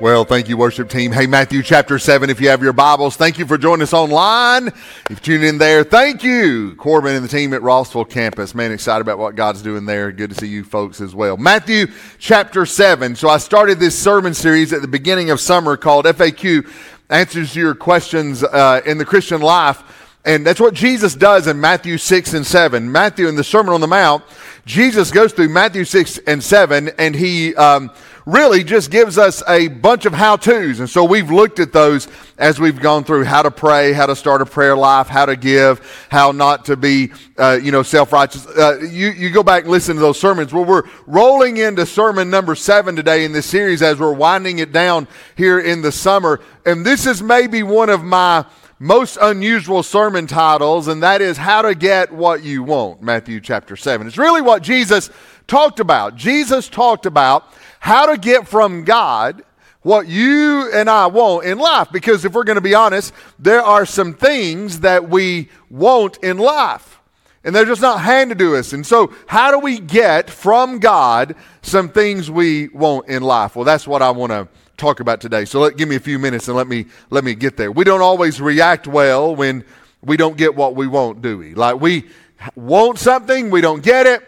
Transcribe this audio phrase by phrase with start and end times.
[0.00, 1.12] Well, thank you, worship team.
[1.12, 4.68] Hey, Matthew chapter 7, if you have your Bibles, thank you for joining us online.
[4.68, 8.54] If you tune in there, thank you, Corbin and the team at Rossville campus.
[8.54, 10.10] Man, excited about what God's doing there.
[10.10, 11.36] Good to see you folks as well.
[11.36, 11.86] Matthew
[12.18, 13.14] chapter 7.
[13.14, 16.66] So I started this sermon series at the beginning of summer called FAQ
[17.10, 19.99] Answers to Your Questions uh, in the Christian Life.
[20.24, 22.92] And that's what Jesus does in Matthew 6 and 7.
[22.92, 24.22] Matthew, in the Sermon on the Mount,
[24.66, 27.90] Jesus goes through Matthew 6 and 7, and he um,
[28.26, 30.78] really just gives us a bunch of how to's.
[30.78, 34.14] And so we've looked at those as we've gone through how to pray, how to
[34.14, 38.12] start a prayer life, how to give, how not to be, uh, you know, self
[38.12, 38.46] righteous.
[38.46, 40.52] Uh, you, you go back and listen to those sermons.
[40.52, 44.70] Well, we're rolling into sermon number seven today in this series as we're winding it
[44.70, 46.40] down here in the summer.
[46.66, 48.44] And this is maybe one of my
[48.82, 53.76] most unusual sermon titles, and that is How to Get What You Want, Matthew chapter
[53.76, 54.06] 7.
[54.06, 55.10] It's really what Jesus
[55.46, 56.16] talked about.
[56.16, 57.44] Jesus talked about
[57.78, 59.42] how to get from God
[59.82, 61.88] what you and I want in life.
[61.92, 66.38] Because if we're going to be honest, there are some things that we want in
[66.38, 67.00] life.
[67.44, 68.72] And they're just not handed to us.
[68.72, 73.56] And so, how do we get from God some things we want in life?
[73.56, 74.48] Well, that's what I want to
[74.80, 75.44] talk about today.
[75.44, 77.70] So, let, give me a few minutes and let me, let me get there.
[77.70, 79.64] We don't always react well when
[80.02, 81.54] we don't get what we want, do we?
[81.54, 82.08] Like, we
[82.54, 84.22] want something, we don't get it.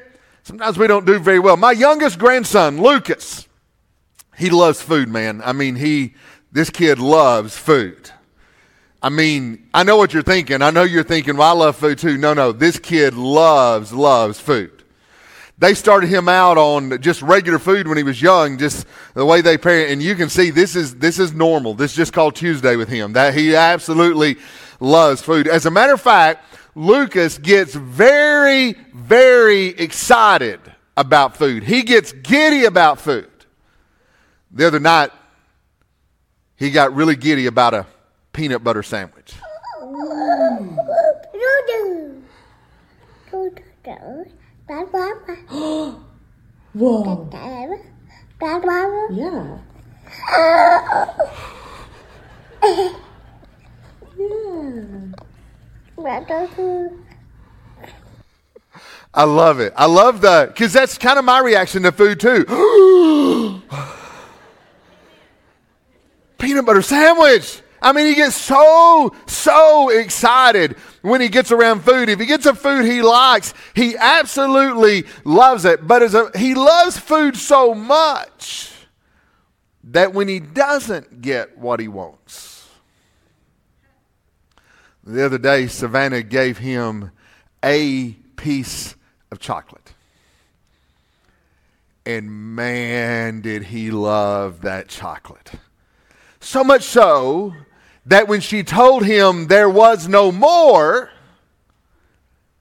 [0.45, 1.57] Sometimes we don't do very well.
[1.57, 3.49] My youngest grandson, Lucas,
[4.37, 5.41] he loves food, man.
[5.45, 6.15] I mean, he,
[6.51, 8.11] this kid loves food.
[9.03, 10.63] I mean, I know what you're thinking.
[10.63, 12.19] I know you're thinking, well, I love food too.
[12.19, 14.82] No, no, this kid loves, loves food.
[15.59, 19.43] They started him out on just regular food when he was young, just the way
[19.43, 19.91] they parent.
[19.91, 21.75] And you can see this is this is normal.
[21.75, 23.13] This is just called Tuesday with him.
[23.13, 24.39] That he absolutely
[24.81, 25.47] loves food.
[25.47, 30.61] As a matter of fact, Lucas gets very, very excited
[30.97, 31.65] about food.
[31.65, 33.29] He gets giddy about food.
[34.51, 35.11] The other night,
[36.57, 37.87] he got really giddy about a
[38.33, 39.35] peanut butter sandwich.
[46.73, 47.29] Whoa.
[49.13, 49.59] Yeah.
[59.15, 59.73] I love it.
[59.77, 62.45] I love the, because that's kind of my reaction to food too.
[66.39, 67.62] Peanut butter sandwich.
[67.83, 72.09] I mean, he gets so, so excited when he gets around food.
[72.09, 75.87] If he gets a food he likes, he absolutely loves it.
[75.87, 78.71] But as a, he loves food so much
[79.83, 82.69] that when he doesn't get what he wants,
[85.05, 87.11] the other day, Savannah gave him
[87.65, 88.95] a piece
[89.33, 89.93] of chocolate.
[92.07, 95.53] And man, did he love that chocolate.
[96.39, 97.55] So much so
[98.07, 101.11] that when she told him there was no more,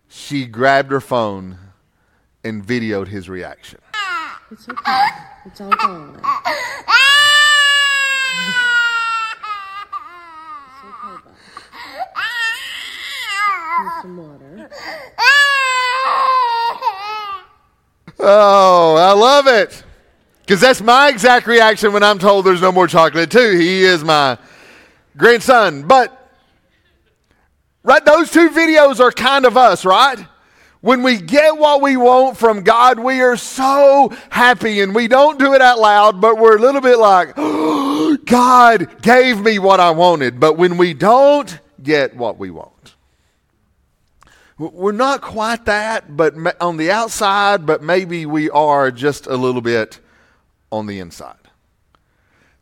[0.08, 1.58] she grabbed her phone
[2.44, 3.80] and videoed his reaction.
[4.52, 5.06] It's okay.
[5.46, 6.16] It's all gone.
[6.16, 6.26] It's
[10.84, 11.34] okay, bud.
[13.80, 14.70] Here's some water.
[18.20, 19.84] Oh, I love it.
[20.42, 23.58] Because that's my exact reaction when I'm told there's no more chocolate, too.
[23.58, 24.38] He is my
[25.18, 25.84] grandson.
[25.84, 26.36] But,
[27.84, 30.26] right, those two videos are kind of us, right?
[30.82, 35.38] When we get what we want from God, we are so happy and we don't
[35.38, 39.80] do it out loud, but we're a little bit like, oh, God gave me what
[39.80, 40.40] I wanted.
[40.40, 42.96] But when we don't get what we want,
[44.58, 49.62] we're not quite that, but on the outside, but maybe we are just a little
[49.62, 50.00] bit
[50.72, 51.36] on the inside.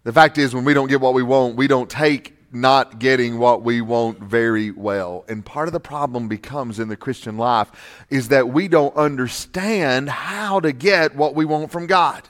[0.03, 3.37] The fact is, when we don't get what we want, we don't take not getting
[3.37, 5.23] what we want very well.
[5.27, 7.71] And part of the problem becomes in the Christian life
[8.09, 12.23] is that we don't understand how to get what we want from God.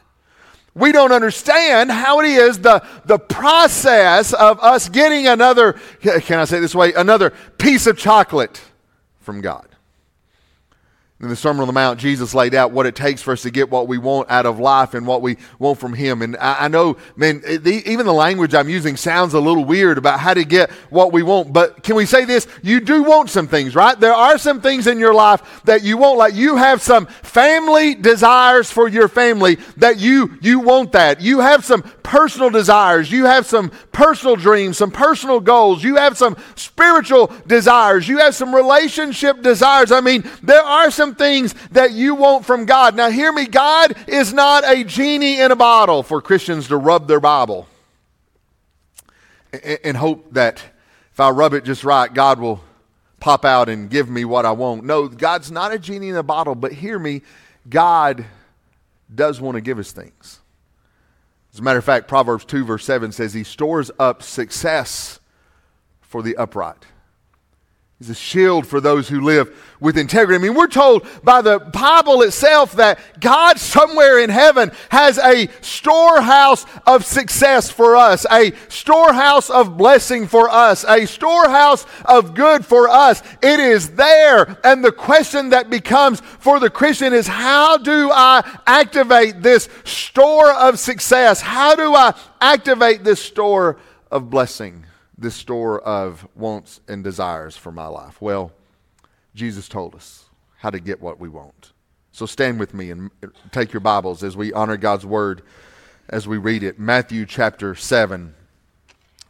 [0.75, 6.45] We don't understand how it is the, the process of us getting another, can I
[6.45, 8.61] say this way, another piece of chocolate
[9.19, 9.68] from God.
[11.21, 13.51] In the Sermon on the Mount, Jesus laid out what it takes for us to
[13.51, 16.21] get what we want out of life and what we want from Him.
[16.21, 19.97] And I, I know, man, the, even the language I'm using sounds a little weird
[19.97, 21.51] about how to get what we want.
[21.51, 22.47] But can we say this?
[22.63, 23.99] You do want some things, right?
[23.99, 26.17] There are some things in your life that you want.
[26.17, 31.19] Like you have some family desires for your family that you you want that.
[31.19, 33.11] You have some personal desires.
[33.11, 35.83] You have some personal dreams, some personal goals.
[35.83, 38.07] You have some spiritual desires.
[38.07, 39.91] You have some relationship desires.
[39.91, 42.95] I mean, there are some things that you want from God.
[42.95, 47.07] Now, hear me God is not a genie in a bottle for Christians to rub
[47.07, 47.67] their Bible
[49.83, 50.61] and hope that
[51.11, 52.61] if I rub it just right, God will
[53.19, 54.83] pop out and give me what I want.
[54.83, 57.21] No, God's not a genie in a bottle, but hear me,
[57.67, 58.25] God
[59.13, 60.39] does want to give us things.
[61.53, 65.19] As a matter of fact, Proverbs 2, verse 7 says, He stores up success
[66.01, 66.85] for the upright.
[67.99, 70.35] He's a shield for those who live with integrity.
[70.35, 75.49] I mean, we're told by the Bible itself that God somewhere in heaven has a
[75.59, 82.65] storehouse of success for us, a storehouse of blessing for us, a storehouse of good
[82.65, 83.21] for us.
[83.41, 84.57] It is there.
[84.63, 90.53] And the question that becomes for the Christian is how do I activate this store
[90.53, 91.41] of success?
[91.41, 93.75] How do I activate this store
[94.09, 94.85] of blessing?
[95.19, 98.21] This store of wants and desires for my life?
[98.21, 98.51] Well,
[99.35, 100.25] Jesus told us
[100.57, 101.71] how to get what we want.
[102.11, 103.11] So stand with me and
[103.51, 105.41] take your Bibles as we honor God's word
[106.09, 106.79] as we read it.
[106.79, 108.33] Matthew chapter 7.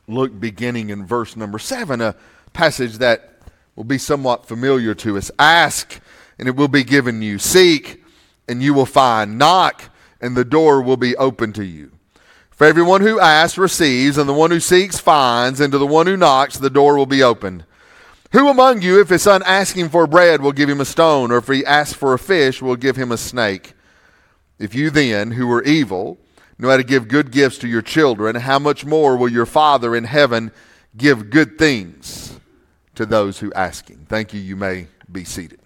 [0.07, 2.15] Look beginning in verse number 7, a
[2.53, 3.41] passage that
[3.75, 5.29] will be somewhat familiar to us.
[5.37, 6.01] Ask,
[6.39, 7.37] and it will be given you.
[7.37, 8.03] Seek,
[8.47, 9.37] and you will find.
[9.37, 9.83] Knock,
[10.19, 11.91] and the door will be open to you.
[12.59, 16.07] For everyone who asks receives, and the one who seeks finds, and to the one
[16.07, 17.63] who knocks the door will be opened.
[18.33, 21.37] Who among you, if his son asking for bread, will give him a stone, or
[21.37, 23.75] if he asks for a fish, will give him a snake?
[24.59, 26.17] If you then, who are evil,
[26.57, 29.95] know how to give good gifts to your children, how much more will your Father
[29.95, 30.51] in heaven
[30.97, 32.41] give good things
[32.95, 34.05] to those who ask him?
[34.09, 34.41] Thank you.
[34.41, 35.58] You may be seated.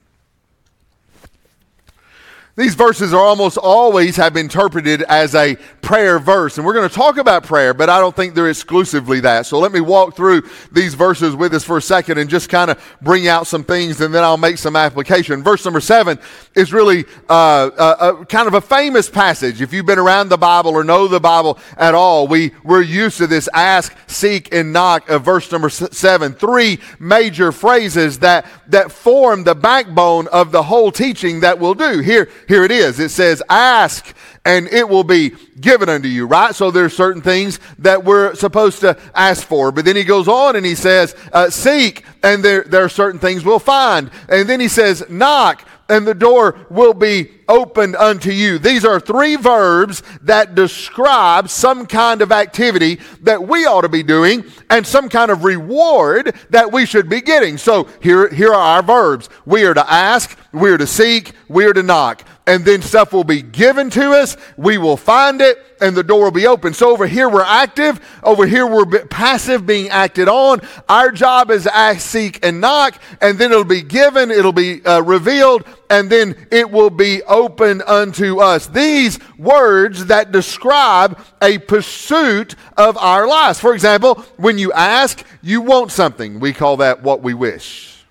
[2.55, 6.59] These verses are almost always have been interpreted as a prayer verse.
[6.59, 9.47] And we're going to talk about prayer, but I don't think they're exclusively that.
[9.47, 12.69] So let me walk through these verses with us for a second and just kind
[12.69, 15.41] of bring out some things and then I'll make some application.
[15.41, 16.19] Verse number seven
[16.53, 19.59] is really uh, a, a, kind of a famous passage.
[19.59, 23.17] If you've been around the Bible or know the Bible at all, we, we're used
[23.17, 26.33] to this ask, seek, and knock of verse number seven.
[26.33, 31.99] Three major phrases that, that form the backbone of the whole teaching that we'll do.
[31.99, 32.99] Here, here it is.
[32.99, 34.15] It says, ask
[34.45, 36.53] and it will be given unto you, right?
[36.53, 39.71] So there's certain things that we're supposed to ask for.
[39.71, 43.19] But then he goes on and he says, uh, seek and there, there are certain
[43.19, 44.11] things we'll find.
[44.27, 48.57] And then he says, knock and the door will be opened unto you.
[48.57, 54.03] These are three verbs that describe some kind of activity that we ought to be
[54.03, 57.57] doing and some kind of reward that we should be getting.
[57.57, 59.30] So here, here are our verbs.
[59.45, 63.13] We are to ask, we are to seek, we are to knock and then stuff
[63.13, 64.36] will be given to us.
[64.57, 66.74] We will find it, and the door will be open.
[66.74, 68.00] So over here we're active.
[68.22, 70.62] Over here we're passive, being acted on.
[70.90, 74.30] Our job is ask, seek, and knock, and then it'll be given.
[74.30, 78.68] It'll be uh, revealed, and then it will be open unto us.
[78.68, 83.60] These words that describe a pursuit of our lives.
[83.60, 86.40] For example, when you ask, you want something.
[86.40, 88.04] We call that what we wish.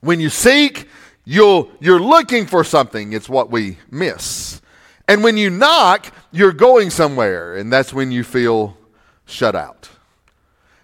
[0.00, 0.88] When you seek,
[1.30, 4.62] You'll, you're looking for something, it's what we miss.
[5.06, 8.78] And when you knock, you're going somewhere, and that's when you feel
[9.26, 9.90] shut out.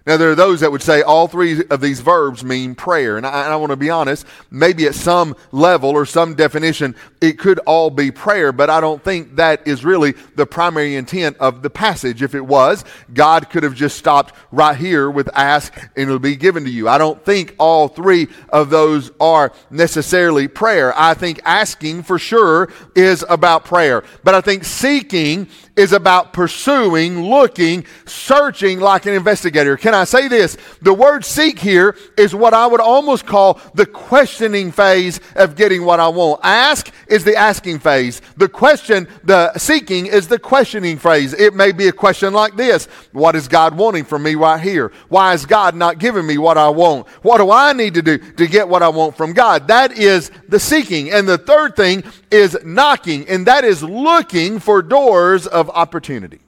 [0.06, 3.16] Now, there are those that would say all three of these verbs mean prayer.
[3.16, 7.38] And I, I, want to be honest, maybe at some level or some definition, it
[7.38, 11.62] could all be prayer, but I don't think that is really the primary intent of
[11.62, 12.20] the passage.
[12.20, 12.84] If it was,
[13.14, 16.86] God could have just stopped right here with ask and it'll be given to you.
[16.86, 20.92] I don't think all three of those are necessarily prayer.
[20.94, 27.22] I think asking for sure is about prayer, but I think seeking is about pursuing,
[27.22, 29.76] looking, searching like an investigator.
[29.76, 30.56] Can I say this?
[30.82, 35.84] The word seek here is what I would almost call the questioning phase of getting
[35.84, 36.40] what I want.
[36.44, 38.22] Ask is the asking phase.
[38.36, 41.32] The question, the seeking is the questioning phase.
[41.32, 44.92] It may be a question like this What is God wanting from me right here?
[45.08, 47.08] Why is God not giving me what I want?
[47.22, 49.68] What do I need to do to get what I want from God?
[49.68, 51.10] That is the seeking.
[51.10, 52.04] And the third thing
[52.34, 56.40] is knocking, and that is looking for doors of opportunity.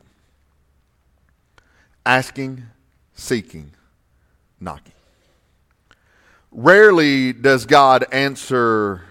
[2.05, 2.65] Asking,
[3.15, 3.71] seeking,
[4.61, 4.93] knocking.
[6.51, 9.03] Rarely does God answer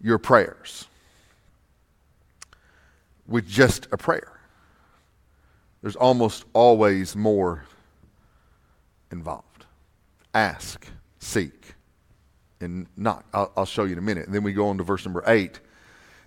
[0.00, 0.86] your prayers
[3.28, 4.32] with just a prayer.
[5.80, 7.66] There's almost always more
[9.12, 9.64] involved.
[10.34, 10.88] Ask,
[11.20, 11.63] seek,
[12.64, 13.24] and knock.
[13.32, 14.26] I'll, I'll show you in a minute.
[14.26, 15.60] And then we go on to verse number 8.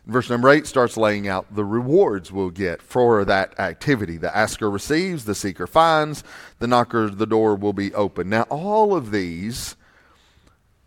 [0.05, 4.15] Verse number 8 starts laying out the rewards we'll get for that activity.
[4.15, 6.23] The asker receives, the seeker finds,
[6.59, 8.29] the knocker, the door will be open.
[8.29, 9.75] Now, all of these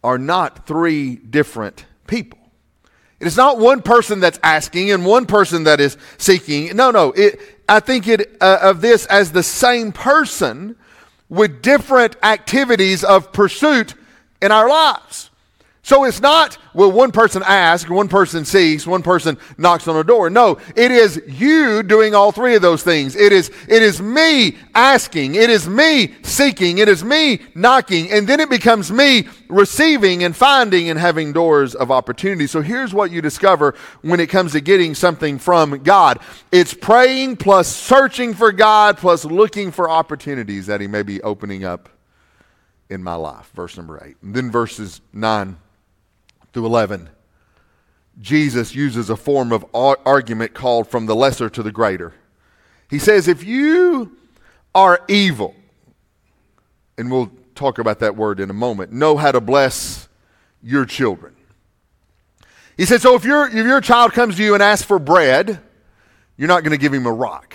[0.03, 2.39] are not three different people.
[3.21, 6.75] It is not one person that's asking and one person that is seeking.
[6.75, 7.13] No, no.
[7.13, 7.39] It,
[7.69, 10.77] I think it, uh, of this as the same person
[11.29, 13.95] with different activities of pursuit
[14.41, 15.30] in our lives.
[15.91, 20.05] So it's not, well, one person asks, one person seeks, one person knocks on a
[20.05, 20.31] door.
[20.31, 23.17] No, it is you doing all three of those things.
[23.17, 28.29] It is, it is me asking, it is me seeking, it is me knocking, and
[28.29, 32.47] then it becomes me receiving and finding and having doors of opportunity.
[32.47, 36.21] So here's what you discover when it comes to getting something from God
[36.53, 41.65] it's praying plus searching for God plus looking for opportunities that He may be opening
[41.65, 41.89] up
[42.89, 43.51] in my life.
[43.57, 44.15] Verse number eight.
[44.23, 45.57] And then verses nine
[46.53, 47.09] through 11,
[48.21, 52.13] Jesus uses a form of argument called from the lesser to the greater.
[52.89, 54.17] He says, If you
[54.75, 55.55] are evil,
[56.99, 60.09] and we'll talk about that word in a moment, know how to bless
[60.63, 61.35] your children.
[62.77, 65.61] He said, So if, if your child comes to you and asks for bread,
[66.37, 67.55] you're not going to give him a rock.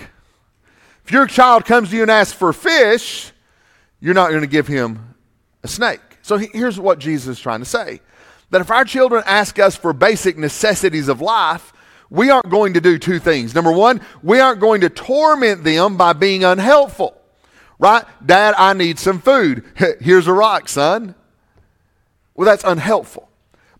[1.06, 3.32] If your child comes to you and asks for fish,
[4.00, 5.16] you're not going to give him
[5.64, 6.00] a snake.
[6.22, 8.00] So here's what Jesus is trying to say
[8.56, 11.74] that if our children ask us for basic necessities of life,
[12.10, 13.54] we aren't going to do two things.
[13.54, 17.22] Number one, we aren't going to torment them by being unhelpful.
[17.80, 18.06] Right?
[18.26, 19.66] Dad, I need some food.
[20.00, 21.16] Here's a rock, son.
[22.34, 23.28] Well, that's unhelpful.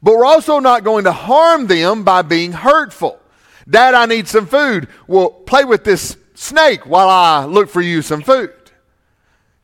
[0.04, 3.18] But we're also not going to harm them by being hurtful.
[3.70, 4.90] Dad, I need some food.
[5.08, 8.52] Well, play with this snake while I look for you some food.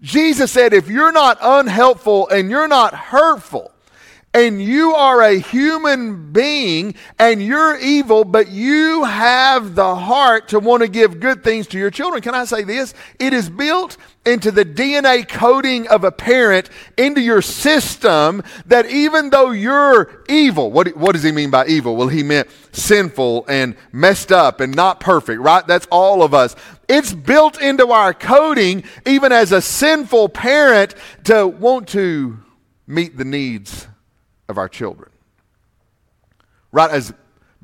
[0.01, 3.71] Jesus said, if you're not unhelpful and you're not hurtful,
[4.34, 10.60] and you are a human being and you're evil, but you have the heart to
[10.60, 12.22] want to give good things to your children.
[12.22, 12.94] Can I say this?
[13.20, 19.32] It is built into the DNA coding of a parent, into your system, that even
[19.32, 21.98] though you're evil, what, what does he mean by evil?
[21.98, 25.68] Well, he meant sinful and messed up and not perfect, right?
[25.68, 26.56] That's all of us.
[26.88, 30.96] It's built into our coding, even as a sinful parent,
[31.26, 32.38] to want to
[32.88, 33.88] meet the needs
[34.51, 35.10] of our children.
[36.72, 36.91] Right?
[36.91, 37.12] As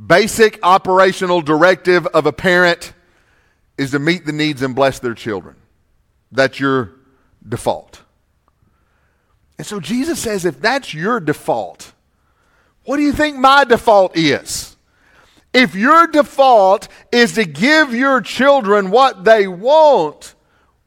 [0.04, 2.94] basic operational directive of a parent
[3.78, 5.56] is to meet the needs and bless their children.
[6.32, 6.94] That's your
[7.48, 8.02] default.
[9.58, 11.94] And so Jesus says, if that's your default,
[12.86, 14.76] what do you think my default is?
[15.54, 20.36] If your default is to give your children what they want,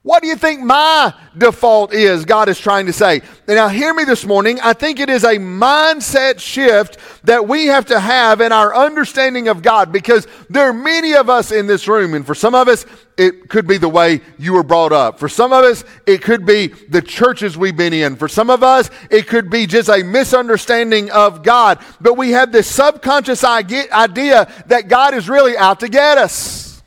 [0.03, 2.25] what do you think my default is?
[2.25, 3.21] God is trying to say.
[3.47, 4.59] Now, hear me this morning.
[4.63, 9.49] I think it is a mindset shift that we have to have in our understanding
[9.49, 12.67] of God because there are many of us in this room, and for some of
[12.67, 12.87] us,
[13.19, 15.19] it could be the way you were brought up.
[15.19, 18.17] For some of us, it could be the churches we've been in.
[18.17, 21.79] For some of us, it could be just a misunderstanding of God.
[22.01, 26.83] But we have this subconscious idea that God is really out to get us,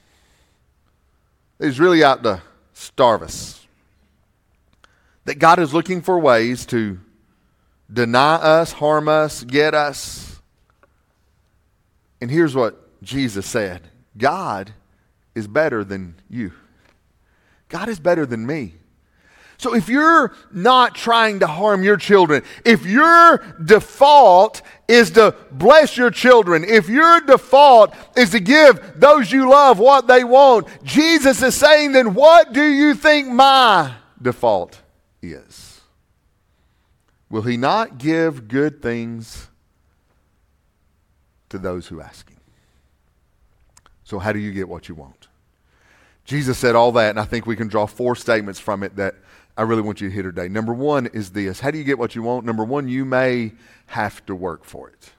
[1.60, 2.42] He's really out to
[2.84, 3.66] starve us.
[5.26, 7.00] That God is looking for ways to
[7.92, 10.42] deny us, harm us, get us.
[12.20, 13.82] And here's what Jesus said
[14.18, 14.74] God
[15.36, 16.54] is better than you.
[17.70, 18.76] God is better than me.
[19.64, 25.96] So if you're not trying to harm your children, if your default is to bless
[25.96, 31.42] your children, if your default is to give those you love what they want, Jesus
[31.42, 34.82] is saying, then what do you think my default
[35.22, 35.80] is?
[37.30, 39.48] Will he not give good things
[41.48, 42.42] to those who ask him?
[44.04, 45.30] So, how do you get what you want?
[46.26, 49.16] Jesus said all that, and I think we can draw four statements from it that
[49.56, 50.48] I really want you to hear today.
[50.48, 52.46] Number one is this How do you get what you want?
[52.46, 53.54] Number one, you may
[53.88, 55.12] have to work for it.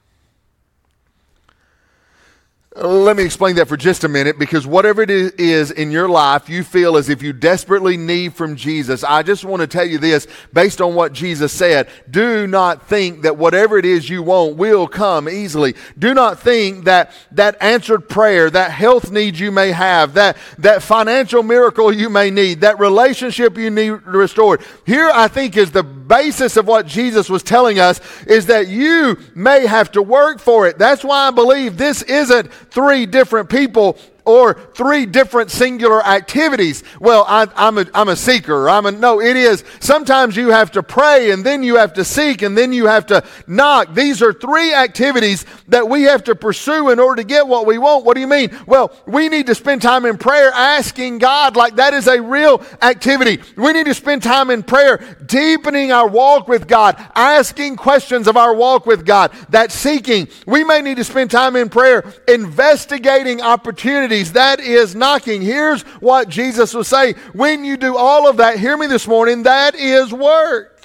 [2.77, 6.49] Let me explain that for just a minute because whatever it is in your life
[6.49, 9.97] you feel as if you desperately need from Jesus, I just want to tell you
[9.97, 11.87] this based on what Jesus said.
[12.11, 15.73] Do not think that whatever it is you want will come easily.
[15.97, 20.83] Do not think that that answered prayer, that health need you may have, that, that
[20.83, 24.61] financial miracle you may need, that relationship you need restored.
[24.85, 29.17] Here I think is the basis of what Jesus was telling us is that you
[29.33, 30.77] may have to work for it.
[30.77, 36.83] That's why I believe this isn't three different people or three different singular activities.
[36.99, 38.69] Well, I, am a, I'm a seeker.
[38.69, 39.63] I'm a, no, it is.
[39.79, 43.05] Sometimes you have to pray and then you have to seek and then you have
[43.07, 43.93] to knock.
[43.93, 47.77] These are three activities that we have to pursue in order to get what we
[47.77, 48.03] want.
[48.03, 48.49] What do you mean?
[48.65, 52.63] Well, we need to spend time in prayer asking God like that is a real
[52.81, 53.41] activity.
[53.55, 58.37] We need to spend time in prayer deepening our walk with God, asking questions of
[58.37, 59.31] our walk with God.
[59.49, 60.27] That seeking.
[60.47, 65.41] We may need to spend time in prayer investigating opportunities That is knocking.
[65.41, 67.15] Here's what Jesus was saying.
[67.33, 70.81] When you do all of that, hear me this morning, that is work.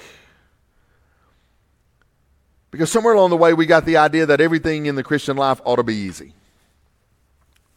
[2.71, 5.59] Because somewhere along the way, we got the idea that everything in the Christian life
[5.65, 6.33] ought to be easy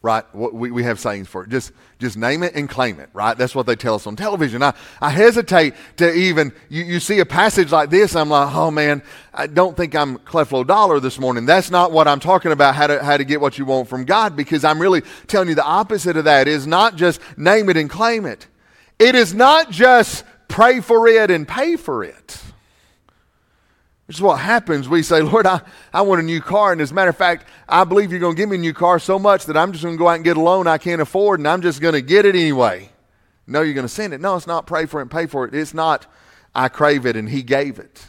[0.05, 0.23] right?
[0.35, 1.49] We, we have sayings for it.
[1.49, 3.35] Just, just name it and claim it, right?
[3.35, 4.61] That's what they tell us on television.
[4.61, 8.69] I, I hesitate to even, you, you see a passage like this, I'm like, oh
[8.69, 9.01] man,
[9.33, 11.47] I don't think I'm Creflo Dollar this morning.
[11.47, 14.05] That's not what I'm talking about, how to, how to get what you want from
[14.05, 17.75] God, because I'm really telling you the opposite of that is not just name it
[17.75, 18.45] and claim it.
[18.99, 22.39] It is not just pray for it and pay for it.
[24.07, 24.87] This is what happens.
[24.87, 25.61] We say, Lord, I,
[25.93, 26.71] I want a new car.
[26.71, 28.73] And as a matter of fact, I believe you're going to give me a new
[28.73, 30.77] car so much that I'm just going to go out and get a loan I
[30.77, 32.89] can't afford and I'm just going to get it anyway.
[33.47, 34.21] No, you're going to send it.
[34.21, 35.55] No, it's not pray for it and pay for it.
[35.55, 36.05] It's not
[36.53, 38.05] I crave it and he gave it.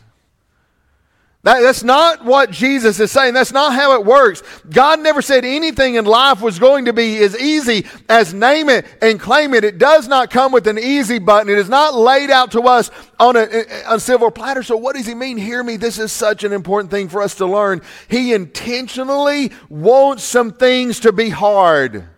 [1.46, 3.34] That, that's not what Jesus is saying.
[3.34, 4.42] That's not how it works.
[4.68, 8.84] God never said anything in life was going to be as easy as name it
[9.00, 9.62] and claim it.
[9.62, 11.48] It does not come with an easy button.
[11.48, 13.46] It is not laid out to us on a,
[13.86, 14.64] a silver platter.
[14.64, 15.36] So, what does he mean?
[15.36, 15.76] Hear me.
[15.76, 17.80] This is such an important thing for us to learn.
[18.08, 22.08] He intentionally wants some things to be hard.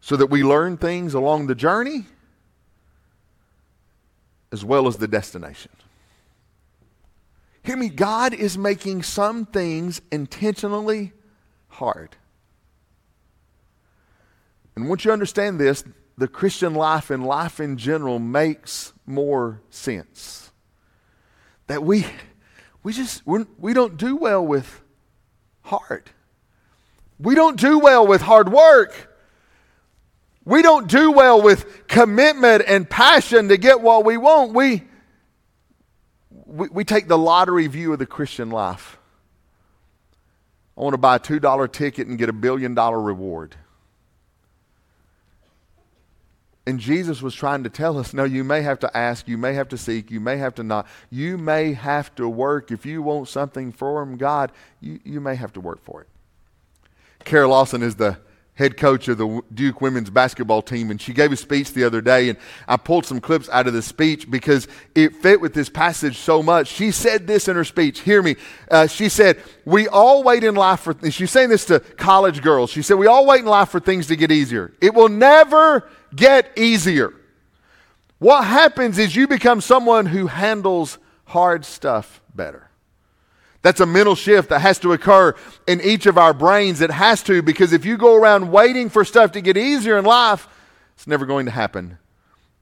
[0.00, 2.06] So that we learn things along the journey
[4.54, 5.72] as well as the destination.
[7.64, 11.12] Hear me, God is making some things intentionally
[11.66, 12.14] hard.
[14.76, 15.82] And once you understand this,
[16.16, 20.52] the Christian life and life in general makes more sense.
[21.66, 22.06] That we,
[22.84, 24.82] we just we're, we don't do well with
[25.62, 26.10] hard.
[27.18, 29.13] We don't do well with hard work.
[30.44, 34.52] We don't do well with commitment and passion to get what we want.
[34.52, 34.82] We,
[36.30, 38.98] we, we take the lottery view of the Christian life.
[40.76, 43.54] I want to buy a $2 ticket and get a billion dollar reward.
[46.66, 49.52] And Jesus was trying to tell us no, you may have to ask, you may
[49.52, 50.86] have to seek, you may have to not.
[51.10, 52.70] You may have to work.
[52.70, 56.08] If you want something from God, you, you may have to work for it.
[57.24, 58.18] Kara Lawson is the
[58.56, 62.00] head coach of the Duke women's basketball team, and she gave a speech the other
[62.00, 62.38] day, and
[62.68, 66.42] I pulled some clips out of the speech because it fit with this passage so
[66.42, 66.68] much.
[66.68, 68.00] She said this in her speech.
[68.00, 68.36] Hear me.
[68.70, 72.70] Uh, she said, "We all wait in life for." She's saying this to college girls.
[72.70, 74.72] She said, "We all wait in life for things to get easier.
[74.80, 77.12] It will never get easier.
[78.18, 82.63] What happens is you become someone who handles hard stuff better."
[83.64, 85.34] That's a mental shift that has to occur
[85.66, 86.82] in each of our brains.
[86.82, 90.04] It has to, because if you go around waiting for stuff to get easier in
[90.04, 90.46] life,
[90.94, 91.96] it's never going to happen.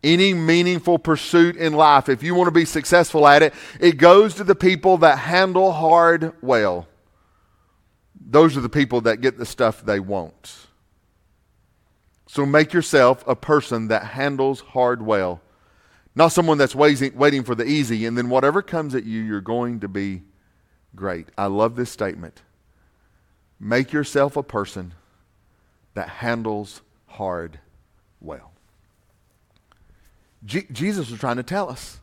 [0.05, 4.35] Any meaningful pursuit in life, if you want to be successful at it, it goes
[4.35, 6.87] to the people that handle hard well.
[8.25, 10.57] Those are the people that get the stuff they want.
[12.29, 15.41] So make yourself a person that handles hard well,
[16.15, 19.81] not someone that's waiting, for the easy, and then whatever comes at you, you're going
[19.81, 20.23] to be
[20.95, 21.29] great.
[21.37, 22.43] I love this statement.
[23.59, 24.95] Make yourself a person
[25.95, 27.59] that handles hard
[28.21, 28.53] well.
[30.45, 32.01] Je- Jesus was trying to tell us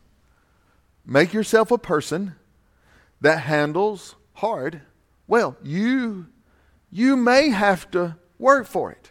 [1.04, 2.34] make yourself a person
[3.20, 4.80] that handles hard
[5.26, 5.56] well.
[5.62, 6.26] You,
[6.90, 9.10] you may have to work for it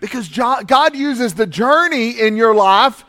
[0.00, 3.04] because God uses the journey in your life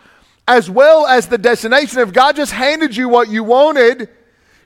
[0.48, 2.00] as well as the destination.
[2.00, 4.10] If God just handed you what you wanted,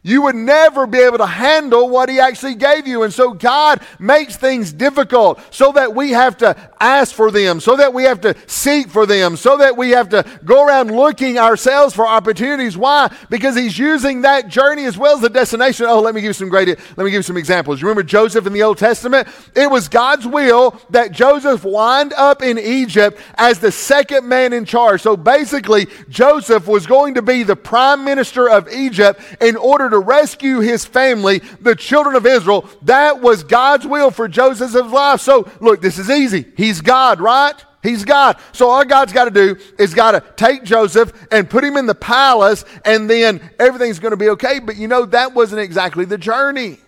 [0.08, 3.04] you would never be able to handle what He actually gave you.
[3.04, 7.76] And so God makes things difficult so that we have to ask for them, so
[7.76, 11.38] that we have to seek for them, so that we have to go around looking
[11.38, 12.78] ourselves for opportunities.
[12.78, 13.13] Why?
[13.30, 15.88] Because He's using that journey as well as the destination.
[15.89, 17.82] Oh, let me give you some great, let me give you some examples.
[17.82, 19.28] You remember Joseph in the Old Testament?
[19.56, 24.63] It was God's will that Joseph wind up in Egypt as the second man in
[24.63, 25.02] charge.
[25.02, 29.97] So basically, Joseph was going to be the prime minister of Egypt in order to
[30.00, 32.70] to rescue his family, the children of Israel.
[32.84, 35.22] That was God's will for Joseph's life.
[35.22, 36.46] So, look, this is easy.
[36.56, 37.56] He's God, right?
[37.84, 38.38] He's God.
[38.52, 41.86] So all God's got to do is got to take Joseph and put him in
[41.86, 44.60] the palace, and then everything's going to be okay.
[44.60, 46.80] But you know, that wasn't exactly the journey.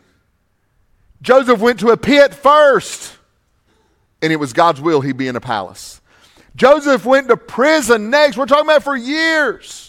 [1.21, 3.15] Joseph went to a pit first,
[4.21, 6.01] and it was God's will he be in a palace.
[6.55, 8.35] Joseph went to prison next.
[8.35, 9.88] We're talking about for years.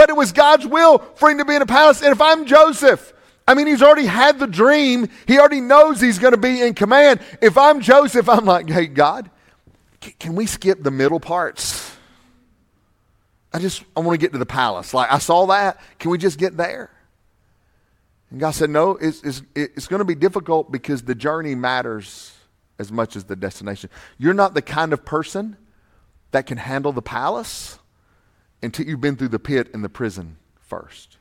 [0.00, 2.00] But it was God's will for him to be in a palace.
[2.00, 3.12] And if I'm Joseph,
[3.46, 5.10] I mean, he's already had the dream.
[5.26, 7.20] He already knows he's going to be in command.
[7.42, 9.30] If I'm Joseph, I'm like, hey, God,
[10.18, 11.94] can we skip the middle parts?
[13.52, 14.94] I just, I want to get to the palace.
[14.94, 15.78] Like, I saw that.
[15.98, 16.90] Can we just get there?
[18.30, 22.32] And God said, no, it's, it's, it's going to be difficult because the journey matters
[22.78, 23.90] as much as the destination.
[24.16, 25.58] You're not the kind of person
[26.30, 27.76] that can handle the palace
[28.62, 31.16] until you've been through the pit and the prison first.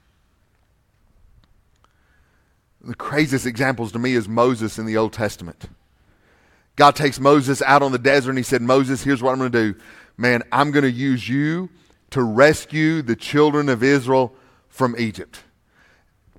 [2.82, 5.68] The craziest examples to me is Moses in the Old Testament.
[6.76, 9.52] God takes Moses out on the desert and he said, Moses, here's what I'm going
[9.52, 9.80] to do.
[10.18, 11.70] Man, I'm going to use you
[12.12, 14.34] to rescue the children of Israel
[14.70, 15.44] from Egypt.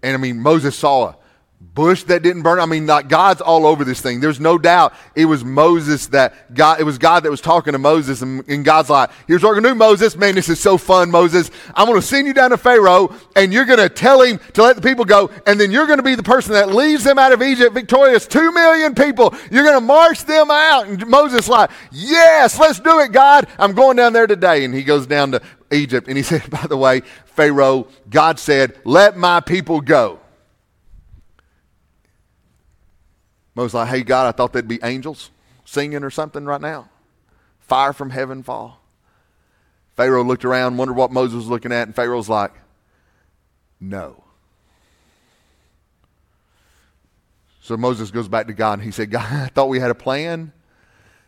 [0.02, 1.14] And I mean, Moses saw
[1.60, 2.58] bush that didn't burn.
[2.58, 4.20] I mean, like God's all over this thing.
[4.20, 7.78] There's no doubt it was Moses that God, it was God that was talking to
[7.78, 10.16] Moses, and, and God's like, here's what we're gonna do, Moses.
[10.16, 11.50] Man, this is so fun, Moses.
[11.74, 14.82] I'm gonna send you down to Pharaoh, and you're gonna tell him to let the
[14.82, 17.74] people go, and then you're gonna be the person that leads them out of Egypt
[17.74, 18.26] victorious.
[18.26, 19.34] Two million people.
[19.50, 20.86] You're gonna march them out.
[20.86, 23.46] And Moses like, yes, let's do it, God.
[23.58, 24.64] I'm going down there today.
[24.64, 28.78] And he goes down to Egypt, and he said, by the way, Pharaoh, God said,
[28.84, 30.19] let my people go.
[33.54, 35.30] Moses like, hey, God, I thought there'd be angels
[35.64, 36.88] singing or something right now.
[37.60, 38.80] Fire from heaven fall.
[39.96, 42.52] Pharaoh looked around, wondered what Moses was looking at, and Pharaoh's like,
[43.80, 44.24] no.
[47.60, 49.94] So Moses goes back to God and he said, God, I thought we had a
[49.94, 50.52] plan.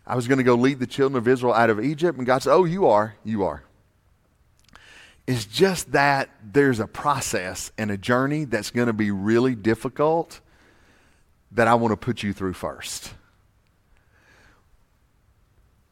[0.07, 2.19] I was going to go lead the children of Israel out of Egypt.
[2.19, 3.15] And God said, Oh, you are.
[3.23, 3.63] You are.
[5.27, 10.41] It's just that there's a process and a journey that's going to be really difficult
[11.53, 13.15] that I want to put you through first.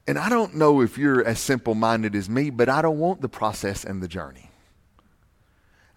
[0.07, 3.21] And I don't know if you're as simple minded as me, but I don't want
[3.21, 4.51] the process and the journey.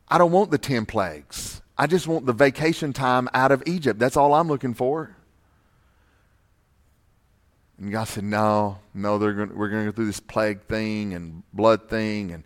[0.08, 1.62] I don't want the 10 plagues.
[1.78, 4.00] I just want the vacation time out of Egypt.
[4.00, 5.16] That's all I'm looking for.
[7.80, 11.14] And God said, No, no, they're going we're going to go through this plague thing
[11.14, 12.44] and blood thing, and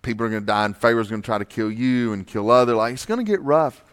[0.00, 2.50] people are going to die, and Pharaoh's going to try to kill you and kill
[2.50, 2.74] other.
[2.74, 3.89] Like, it's going to get rough.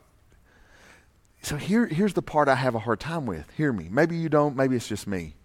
[1.48, 3.50] So here, here's the part I have a hard time with.
[3.56, 3.88] Hear me.
[3.90, 5.36] Maybe you don't, maybe it's just me.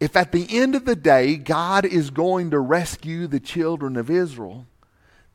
[0.00, 4.08] If at the end of the day God is going to rescue the children of
[4.08, 4.64] Israel,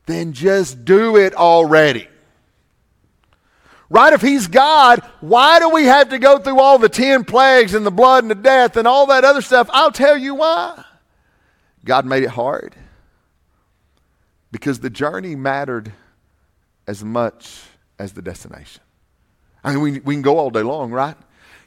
[0.08, 2.08] then just do it already.
[3.88, 4.14] Right?
[4.14, 7.86] If he's God, why do we have to go through all the 10 plagues and
[7.86, 9.70] the blood and the death and all that other stuff?
[9.72, 10.84] I'll tell you why.
[11.84, 12.76] God made it hard.
[14.52, 15.94] Because the journey mattered
[16.88, 17.62] as much
[18.00, 18.82] as the destination.
[19.66, 21.18] I mean, we, we can go all day long, right?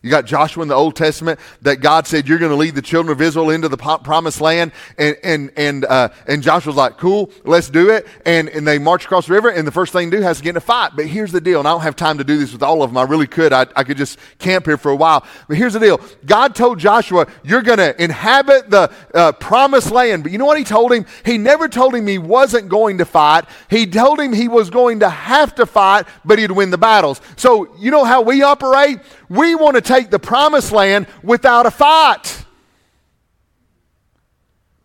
[0.09, 2.81] You got Joshua in the Old Testament that God said you're going to lead the
[2.81, 7.31] children of Israel into the promised land, and and and uh, and Joshua's like, cool,
[7.45, 8.07] let's do it.
[8.25, 10.43] And and they march across the river, and the first thing they do has to
[10.43, 10.93] get in a fight.
[10.97, 12.89] But here's the deal, and I don't have time to do this with all of
[12.89, 12.97] them.
[12.97, 13.53] I really could.
[13.53, 15.27] I, I could just camp here for a while.
[15.47, 20.23] But here's the deal: God told Joshua, you're going to inhabit the uh, promised land.
[20.23, 21.05] But you know what He told him?
[21.23, 23.45] He never told him he wasn't going to fight.
[23.69, 27.21] He told him he was going to have to fight, but he'd win the battles.
[27.37, 29.01] So you know how we operate?
[29.29, 32.45] We want to take the promised land without a fight.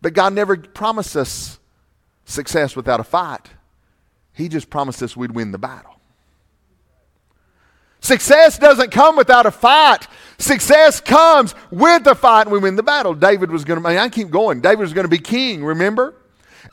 [0.00, 1.58] But God never promised us
[2.24, 3.48] success without a fight.
[4.32, 5.92] He just promised us we'd win the battle.
[8.00, 10.06] Success doesn't come without a fight.
[10.36, 13.14] Success comes with the fight and we win the battle.
[13.14, 14.60] David was going to, I keep going.
[14.60, 16.14] David was going to be king, remember?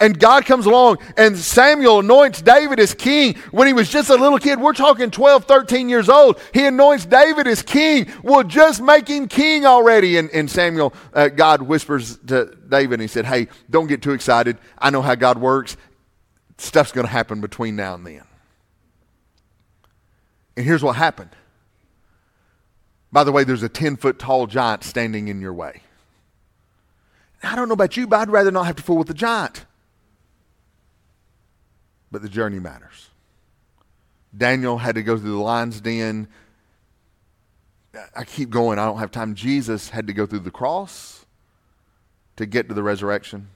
[0.02, 4.16] And God comes along and Samuel anoints David as king when he was just a
[4.16, 4.60] little kid.
[4.60, 6.42] We're talking 12, 13 years old.
[6.54, 8.12] He anoints David as king.
[8.24, 10.18] Well, just make him king already.
[10.18, 14.12] And, and Samuel, uh, God whispers to David and he said, Hey, don't get too
[14.12, 14.58] excited.
[14.78, 15.78] I know how God works.
[16.58, 18.24] Stuff's going to happen between now and then.
[20.58, 21.30] And here's what happened.
[23.12, 25.84] By the way, there's a 10 foot tall giant standing in your way.
[27.44, 29.66] I don't know about you, but I'd rather not have to fool with the giant.
[32.12, 33.10] But the journey matters.
[34.36, 36.28] Daniel had to go through the lion's den.
[38.15, 39.36] I keep going, I don't have time.
[39.36, 41.26] Jesus had to go through the cross
[42.38, 43.50] to get to the resurrection.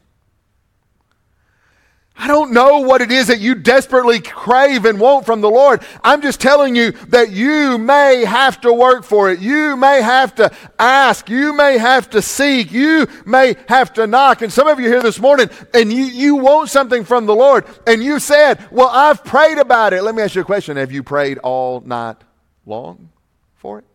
[2.17, 5.83] I don't know what it is that you desperately crave and want from the Lord.
[6.01, 9.39] I'm just telling you that you may have to work for it.
[9.39, 10.49] You may have to
[10.79, 11.29] ask.
[11.29, 12.71] You may have to seek.
[12.71, 14.41] You may have to knock.
[14.41, 17.65] And some of you here this morning, and you, you want something from the Lord,
[17.85, 20.01] and you said, Well, I've prayed about it.
[20.01, 22.17] Let me ask you a question Have you prayed all night
[22.65, 23.09] long
[23.55, 23.85] for it?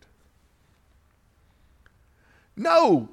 [2.55, 3.09] No.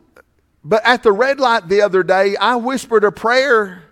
[0.63, 3.85] But at the red light the other day, I whispered a prayer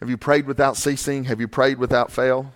[0.00, 1.24] Have you prayed without ceasing?
[1.24, 2.52] Have you prayed without fail?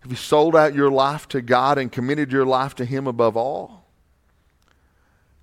[0.00, 3.36] Have you sold out your life to God and committed your life to Him above
[3.36, 3.84] all?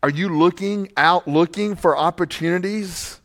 [0.02, 3.20] Are you looking out, looking for opportunities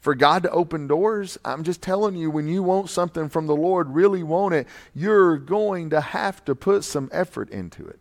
[0.00, 1.38] for God to open doors?
[1.44, 5.36] I'm just telling you, when you want something from the Lord, really want it, you're
[5.38, 8.00] going to have to put some effort into it.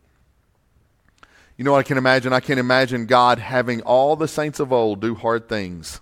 [1.55, 2.33] You know what I can imagine?
[2.33, 6.01] I can imagine God having all the saints of old do hard things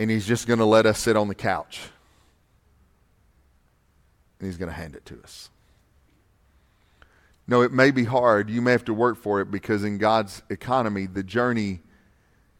[0.00, 1.78] and he's just going to let us sit on the couch.
[4.38, 5.50] And he's going to hand it to us.
[7.46, 8.48] No, it may be hard.
[8.48, 11.80] You may have to work for it because in God's economy, the journey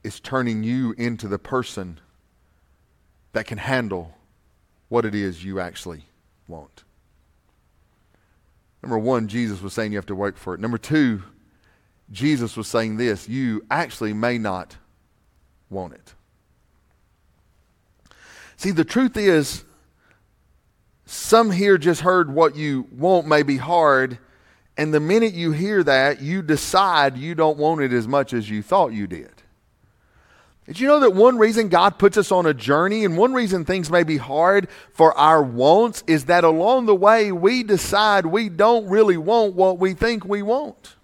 [0.04, 1.98] is turning you into the person
[3.32, 4.14] that can handle
[4.90, 6.04] what it is you actually
[6.46, 6.84] want.
[8.82, 10.60] Number one, Jesus was saying you have to work for it.
[10.60, 11.22] Number two,
[12.12, 14.76] Jesus was saying this you actually may not
[15.70, 16.12] want it.
[18.60, 19.64] See, the truth is,
[21.06, 24.18] some here just heard what you want may be hard,
[24.76, 28.50] and the minute you hear that, you decide you don't want it as much as
[28.50, 29.32] you thought you did.
[30.66, 33.64] Did you know that one reason God puts us on a journey and one reason
[33.64, 38.50] things may be hard for our wants is that along the way we decide we
[38.50, 40.96] don't really want what we think we want?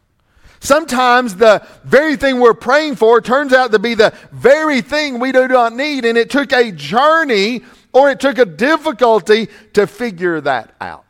[0.60, 5.32] Sometimes the very thing we're praying for turns out to be the very thing we
[5.32, 10.40] do not need, and it took a journey or it took a difficulty to figure
[10.40, 11.06] that out.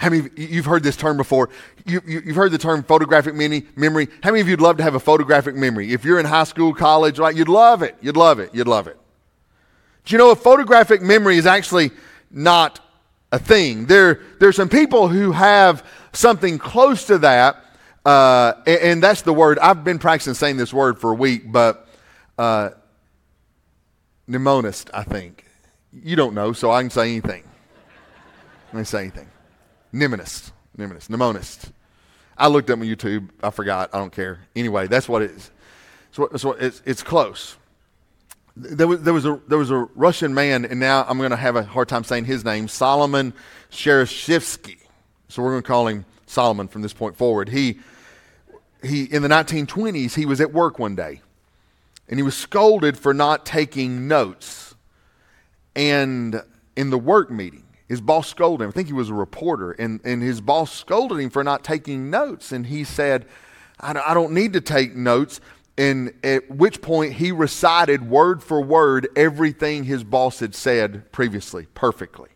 [0.00, 1.50] How many of you've heard this term before?
[1.84, 4.08] You, have you, heard the term photographic mini, memory.
[4.22, 5.92] How many of you'd love to have a photographic memory?
[5.92, 7.96] If you're in high school, college, like you'd love it.
[8.00, 8.54] You'd love it.
[8.54, 8.98] You'd love it.
[10.06, 11.90] Do you know a photographic memory is actually
[12.30, 12.80] not
[13.30, 13.86] a thing?
[13.86, 17.62] There, are some people who have something close to that
[18.04, 19.58] uh, and, and, that's the word.
[19.58, 21.86] I've been practicing saying this word for a week, but
[22.38, 22.70] uh,
[24.28, 25.44] I think.
[25.92, 27.42] You don't know, so I can say anything.
[28.68, 29.28] I can say anything.
[29.92, 30.52] Mnemonist.
[30.78, 31.08] Mnemonist.
[31.08, 31.72] Mnemonist.
[32.38, 33.28] I looked up on YouTube.
[33.42, 33.90] I forgot.
[33.92, 34.40] I don't care.
[34.56, 35.50] Anyway, that's what it is.
[36.12, 37.56] So, so it's, it's close.
[38.56, 41.36] There was, there, was a, there was a Russian man, and now I'm going to
[41.36, 43.34] have a hard time saying his name, Solomon
[43.70, 44.78] Shereshevsky.
[45.28, 47.48] So we're going to call him Solomon from this point forward.
[47.48, 47.78] He,
[48.82, 51.20] he, in the 1920s, he was at work one day
[52.10, 54.74] and he was scolded for not taking notes.
[55.76, 56.42] And
[56.76, 58.70] in the work meeting, his boss scolded him.
[58.70, 62.10] I think he was a reporter, and, and his boss scolded him for not taking
[62.10, 62.50] notes.
[62.50, 63.26] And he said,
[63.78, 65.40] I don't need to take notes.
[65.78, 71.66] And at which point he recited word for word everything his boss had said previously,
[71.74, 72.29] perfectly.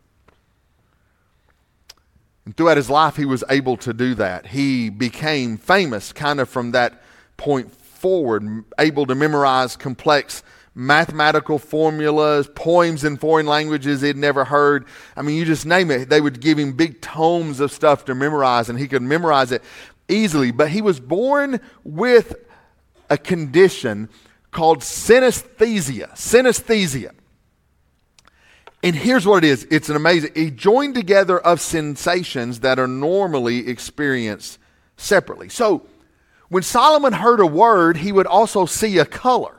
[2.45, 4.47] And throughout his life, he was able to do that.
[4.47, 7.03] He became famous kind of from that
[7.37, 10.43] point forward, able to memorize complex
[10.75, 14.85] mathematical formulas, poems in foreign languages he'd never heard.
[15.17, 16.09] I mean, you just name it.
[16.09, 19.63] They would give him big tomes of stuff to memorize, and he could memorize it
[20.09, 20.51] easily.
[20.51, 22.35] But he was born with
[23.09, 24.09] a condition
[24.51, 26.13] called synesthesia.
[26.13, 27.13] Synesthesia.
[28.85, 32.87] And here's what it is it's an amazing, a joined together of sensations that are
[32.87, 34.59] normally experienced
[34.99, 35.49] separately.
[35.49, 35.87] So,
[36.51, 39.57] when Solomon heard a word, he would also see a color.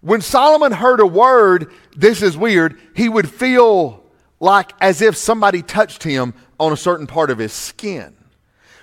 [0.00, 4.04] When Solomon heard a word, this is weird, he would feel
[4.38, 8.14] like as if somebody touched him on a certain part of his skin.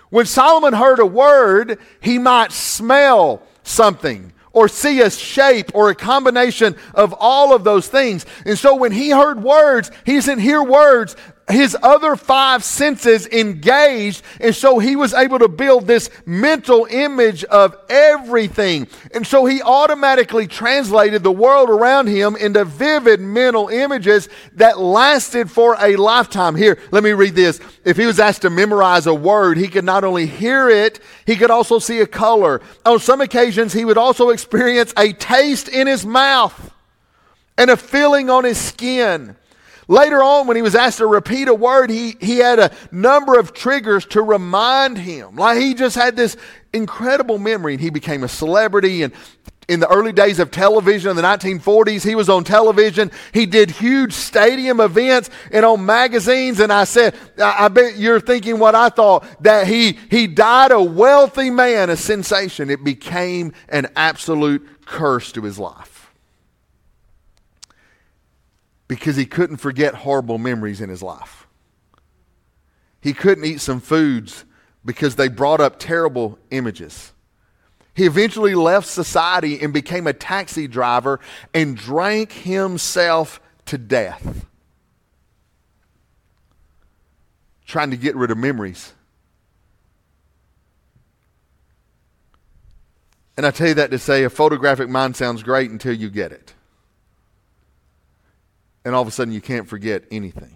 [0.09, 5.95] When Solomon heard a word, he might smell something or see a shape or a
[5.95, 8.25] combination of all of those things.
[8.43, 11.15] And so when he heard words, he didn't hear words
[11.49, 17.45] his other five senses engaged, and so he was able to build this mental image
[17.45, 18.87] of everything.
[19.13, 25.49] And so he automatically translated the world around him into vivid mental images that lasted
[25.49, 26.55] for a lifetime.
[26.55, 27.61] Here, let me read this.
[27.85, 31.37] If he was asked to memorize a word, he could not only hear it, he
[31.37, 32.61] could also see a color.
[32.85, 36.73] On some occasions, he would also experience a taste in his mouth
[37.57, 39.37] and a feeling on his skin.
[39.87, 43.39] Later on, when he was asked to repeat a word, he, he had a number
[43.39, 45.37] of triggers to remind him.
[45.37, 46.35] Like he just had this
[46.73, 49.03] incredible memory, and he became a celebrity.
[49.03, 49.13] And
[49.69, 53.11] in the early days of television in the 1940s, he was on television.
[53.33, 56.59] He did huge stadium events and on magazines.
[56.59, 60.71] And I said, I, I bet you're thinking what I thought that he, he died
[60.71, 62.69] a wealthy man, a sensation.
[62.69, 65.96] It became an absolute curse to his life
[68.87, 71.47] because he couldn't forget horrible memories in his life.
[73.01, 74.45] He couldn't eat some foods
[74.85, 77.11] because they brought up terrible images.
[77.93, 81.19] He eventually left society and became a taxi driver
[81.53, 84.45] and drank himself to death,
[87.65, 88.93] trying to get rid of memories.
[93.35, 96.31] And I tell you that to say a photographic mind sounds great until you get
[96.31, 96.53] it
[98.87, 100.55] and all of a sudden you can't forget anything.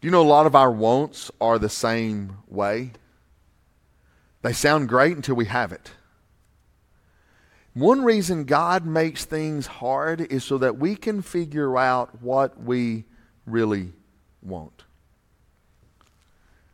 [0.00, 2.90] Do you know a lot of our wants are the same way?
[4.42, 5.92] They sound great until we have it.
[7.74, 13.04] One reason God makes things hard is so that we can figure out what we
[13.46, 13.92] really
[14.42, 14.82] want.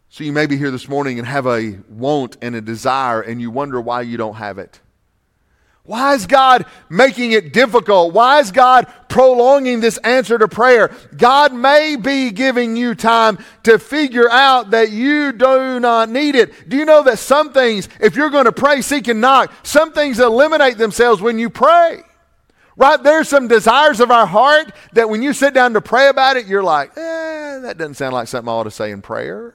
[0.09, 3.39] So you may be here this morning and have a want and a desire, and
[3.39, 4.81] you wonder why you don't have it.
[5.89, 8.13] Why is God making it difficult?
[8.13, 10.95] Why is God prolonging this answer to prayer?
[11.17, 16.69] God may be giving you time to figure out that you do not need it.
[16.69, 19.93] Do you know that some things, if you're going to pray, seek, and knock, some
[19.93, 22.03] things eliminate themselves when you pray?
[22.77, 23.03] Right?
[23.03, 26.47] There's some desires of our heart that when you sit down to pray about it,
[26.47, 29.55] you're like, eh, that doesn't sound like something I ought to say in prayer.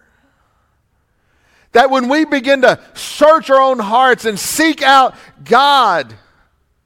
[1.73, 6.15] That when we begin to search our own hearts and seek out God,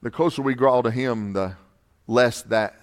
[0.01, 1.55] the closer we draw to Him, the
[2.07, 2.75] less that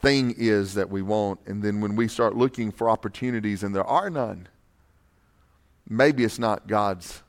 [0.00, 1.40] thing is that we want.
[1.46, 4.48] And then when we start looking for opportunities and there are none,
[5.88, 7.22] maybe it's not God's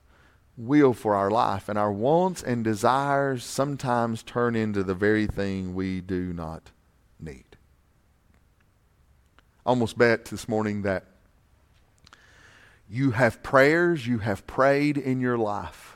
[0.57, 1.67] will for our life.
[1.69, 6.71] And our wants and desires sometimes turn into the very thing we do not
[7.19, 7.45] need.
[9.65, 11.05] I almost bet this morning that
[12.89, 15.90] you have prayers you have prayed in your life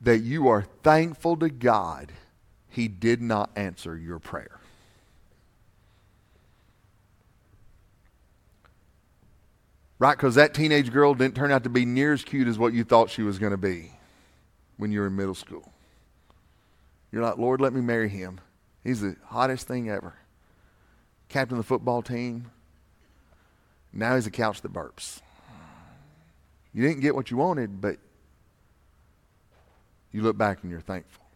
[0.00, 2.12] that you are thankful to God
[2.68, 4.60] he did not answer your prayer.
[9.98, 10.14] Right?
[10.14, 12.84] Because that teenage girl didn't turn out to be near as cute as what you
[12.84, 13.92] thought she was going to be
[14.76, 15.72] when you were in middle school.
[17.10, 18.40] You're like, Lord, let me marry him.
[18.84, 20.14] He's the hottest thing ever.
[21.30, 22.50] Captain of the football team.
[23.90, 25.22] Now he's a couch that burps.
[26.74, 27.96] You didn't get what you wanted, but
[30.16, 31.26] you look back and you're thankful.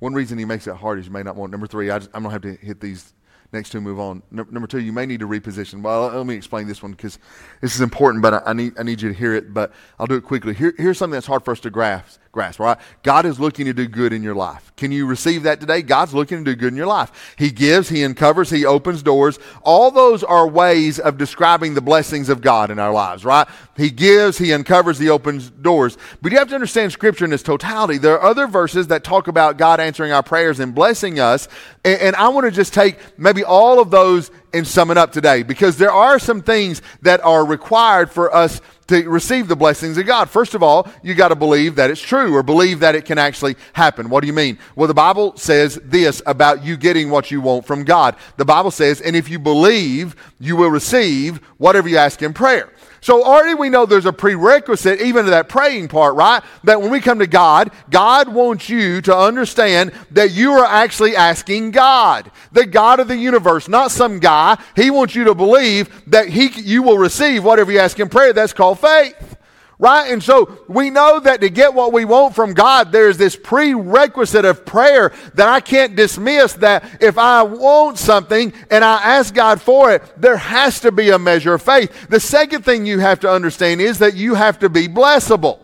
[0.00, 1.52] One reason he makes it hard is you may not want.
[1.52, 3.14] Number three, I am going to have to hit these
[3.52, 4.22] next two move on.
[4.30, 5.82] No, number two, you may need to reposition.
[5.82, 7.18] Well, let me explain this one because
[7.60, 10.06] this is important, but I, I, need, I need you to hear it, but I'll
[10.06, 10.54] do it quickly.
[10.54, 12.78] Here, here's something that's hard for us to grasp grasp, right?
[13.02, 14.72] God is looking to do good in your life.
[14.76, 15.82] Can you receive that today?
[15.82, 17.34] God's looking to do good in your life.
[17.36, 19.38] He gives, He uncovers, He opens doors.
[19.62, 23.48] All those are ways of describing the blessings of God in our lives, right?
[23.76, 25.98] He gives, He uncovers, He opens doors.
[26.22, 27.98] But you have to understand Scripture in its totality.
[27.98, 31.48] There are other verses that talk about God answering our prayers and blessing us.
[31.84, 35.12] And, and I want to just take maybe all of those and sum it up
[35.12, 39.96] today because there are some things that are required for us to receive the blessings
[39.98, 40.28] of God.
[40.28, 43.18] First of all, you got to believe that it's true or believe that it can
[43.18, 44.10] actually happen.
[44.10, 44.58] What do you mean?
[44.74, 48.16] Well, the Bible says this about you getting what you want from God.
[48.36, 52.72] The Bible says, and if you believe, you will receive whatever you ask in prayer.
[53.00, 56.42] So already we know there's a prerequisite even to that praying part, right?
[56.64, 61.16] That when we come to God, God wants you to understand that you are actually
[61.16, 64.58] asking God, the God of the universe, not some guy.
[64.76, 68.32] He wants you to believe that he, you will receive whatever you ask in prayer.
[68.32, 69.36] That's called faith
[69.80, 70.12] right?
[70.12, 74.44] And so we know that to get what we want from God, there's this prerequisite
[74.44, 76.52] of prayer that I can't dismiss.
[76.52, 81.08] That if I want something and I ask God for it, there has to be
[81.10, 82.08] a measure of faith.
[82.08, 85.58] The second thing you have to understand is that you have to be blessable.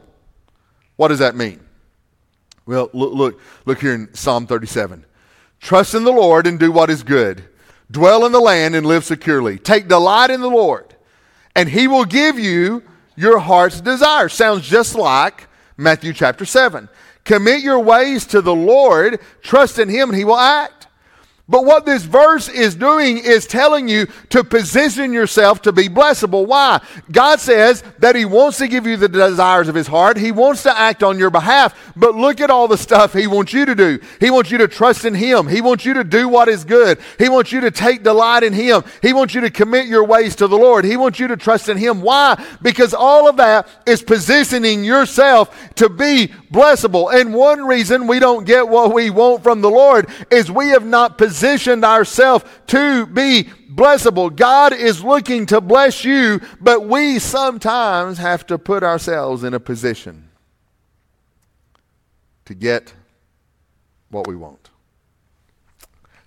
[0.96, 1.60] What does that mean?
[2.64, 5.04] Well, look, look, look here in Psalm 37.
[5.60, 7.44] Trust in the Lord and do what is good.
[7.90, 9.58] Dwell in the land and live securely.
[9.58, 10.96] Take delight in the Lord,
[11.54, 12.82] and he will give you
[13.16, 14.28] your heart's desire.
[14.28, 16.88] Sounds just like Matthew chapter 7.
[17.24, 20.75] Commit your ways to the Lord, trust in him, and he will act.
[21.48, 26.44] But what this verse is doing is telling you to position yourself to be blessable.
[26.44, 26.80] Why?
[27.12, 30.16] God says that He wants to give you the desires of His heart.
[30.16, 31.92] He wants to act on your behalf.
[31.94, 34.00] But look at all the stuff He wants you to do.
[34.18, 35.46] He wants you to trust in Him.
[35.46, 36.98] He wants you to do what is good.
[37.16, 38.82] He wants you to take delight in Him.
[39.00, 40.84] He wants you to commit your ways to the Lord.
[40.84, 42.02] He wants you to trust in Him.
[42.02, 42.44] Why?
[42.60, 47.12] Because all of that is positioning yourself to be blessable.
[47.12, 50.86] And one reason we don't get what we want from the Lord is we have
[50.86, 54.34] not positioned ourselves to be blessable.
[54.34, 59.60] God is looking to bless you, but we sometimes have to put ourselves in a
[59.60, 60.30] position
[62.46, 62.94] to get
[64.08, 64.65] what we want.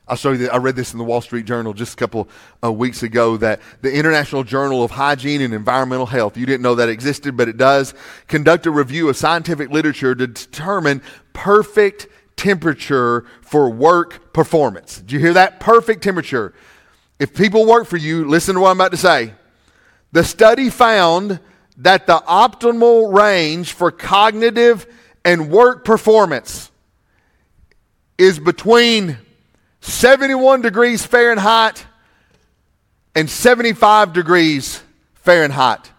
[0.10, 0.56] I'll show you that.
[0.56, 2.28] I read this in the Wall Street Journal just a couple
[2.64, 6.74] of weeks ago that the International Journal of Hygiene and Environmental Health, you didn't know
[6.76, 7.94] that existed, but it does,
[8.28, 11.04] conduct a review of scientific literature to determine
[11.34, 14.98] perfect temperature for work performance.
[14.98, 15.60] Did you hear that?
[15.60, 16.56] Perfect temperature.
[17.20, 19.34] If people work for you, listen to what I'm about to say.
[20.12, 21.40] The study found
[21.78, 24.88] that the optimal range for cognitive
[25.24, 26.72] and work performance
[28.18, 29.20] is between
[29.90, 31.86] 71 degrees Fahrenheit
[33.16, 34.82] and 75 degrees
[35.16, 35.92] Fahrenheit.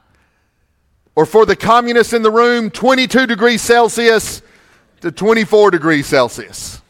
[1.14, 4.43] Or for the communists in the room, 22 degrees Celsius
[5.01, 6.80] to 24 degrees Celsius.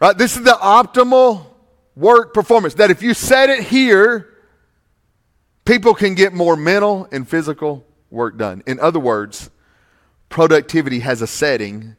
[0.00, 0.16] Right?
[0.18, 1.46] This is the optimal
[1.94, 2.74] work performance.
[2.74, 4.28] That if you set it here,
[5.64, 8.62] people can get more mental and physical work done.
[8.66, 9.50] In other words,
[10.28, 11.96] productivity has a setting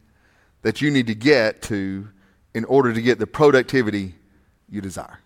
[0.64, 2.10] that you need to get to
[2.54, 4.16] in order to get the productivity
[4.70, 5.20] you desire.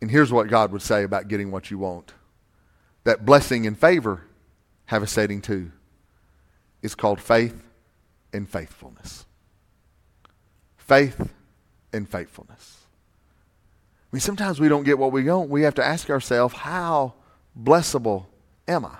[0.00, 2.14] And here's what God would say about getting what you want
[3.04, 4.22] that blessing and favor
[4.84, 5.72] have a setting too.
[6.82, 7.62] It's called faith
[8.32, 9.24] and faithfulness.
[10.76, 11.32] Faith
[11.92, 12.78] and faithfulness.
[14.10, 15.50] I mean, sometimes we don't get what we want.
[15.50, 17.14] We have to ask ourselves, how
[17.58, 18.26] blessable
[18.66, 18.96] am I?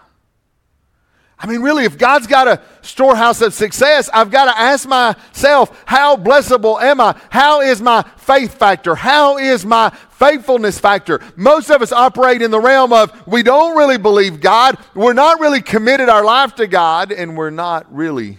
[1.40, 5.84] I mean, really, if God's got a storehouse of success, I've got to ask myself,
[5.86, 7.18] how blessable am I?
[7.30, 8.96] How is my faith factor?
[8.96, 11.20] How is my faithfulness factor?
[11.36, 15.38] Most of us operate in the realm of we don't really believe God, we're not
[15.38, 18.38] really committed our life to God, and we're not really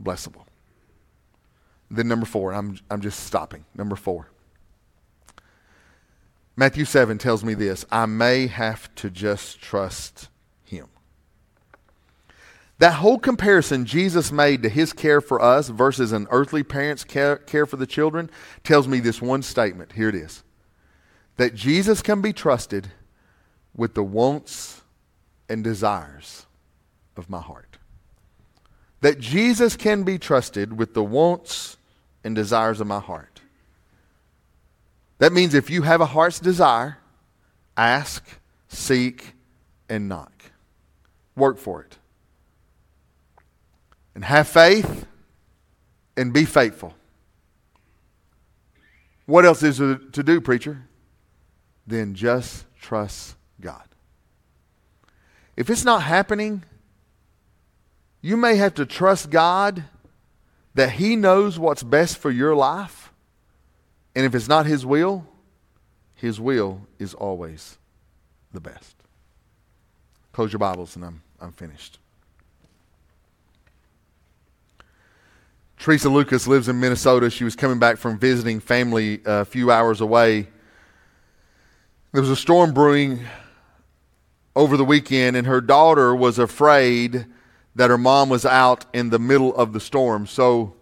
[0.00, 0.44] blessable.
[1.90, 3.64] Then, number four, I'm, I'm just stopping.
[3.74, 4.28] Number four.
[6.54, 10.28] Matthew 7 tells me this I may have to just trust
[12.78, 17.36] that whole comparison Jesus made to his care for us versus an earthly parent's care,
[17.36, 18.30] care, for the children
[18.62, 19.92] tells me this one statement.
[19.92, 20.44] Here it is
[21.36, 22.90] that Jesus can be trusted
[23.74, 24.82] with the wants
[25.48, 26.46] and desires
[27.16, 27.78] of my heart.
[29.00, 31.76] That Jesus can be trusted with the wants
[32.24, 33.40] and desires of my heart.
[35.18, 36.98] That means if you have a heart's desire,
[37.76, 38.24] ask,
[38.68, 39.34] seek,
[39.88, 40.32] and knock.
[41.36, 41.97] Work for it
[44.18, 45.06] and have faith
[46.16, 46.92] and be faithful.
[49.26, 50.88] What else is there to do, preacher?
[51.86, 53.84] Then just trust God.
[55.56, 56.64] If it's not happening,
[58.20, 59.84] you may have to trust God
[60.74, 63.12] that He knows what's best for your life.
[64.16, 65.28] And if it's not His will,
[66.16, 67.78] His will is always
[68.52, 68.96] the best.
[70.32, 72.00] Close your Bibles and I'm, I'm finished.
[75.78, 77.30] Teresa Lucas lives in Minnesota.
[77.30, 80.48] She was coming back from visiting family uh, a few hours away.
[82.12, 83.20] There was a storm brewing
[84.56, 87.26] over the weekend, and her daughter was afraid
[87.76, 90.26] that her mom was out in the middle of the storm.
[90.26, 90.74] So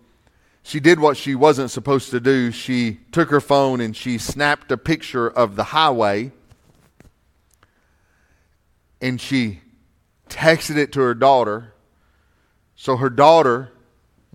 [0.62, 2.51] she did what she wasn't supposed to do.
[2.51, 6.32] She took her phone and she snapped a picture of the highway
[9.03, 9.61] and she
[10.30, 11.74] texted it to her daughter.
[12.76, 13.72] So her daughter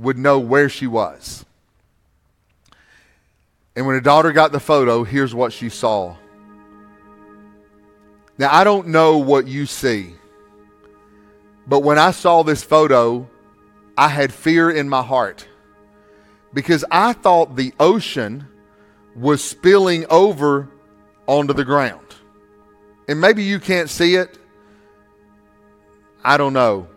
[0.01, 1.45] would know where she was.
[3.75, 6.15] And when her daughter got the photo, here's what she saw.
[8.37, 10.15] Now, I don't know what you see,
[11.67, 13.29] but when I saw this photo,
[13.97, 15.47] I had fear in my heart
[16.53, 18.47] because I thought the ocean
[19.15, 20.69] was spilling over
[21.27, 22.15] onto the ground.
[23.07, 24.37] And maybe you can't see it.
[26.23, 26.87] I don't know.